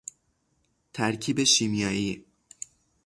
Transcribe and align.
ترکیب 0.93 1.43
شیمیایی 1.43 2.25